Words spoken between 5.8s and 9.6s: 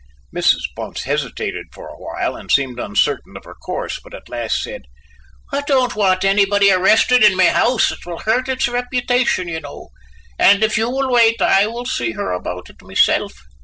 want anybody arrested in my house it will hurt its reputation, you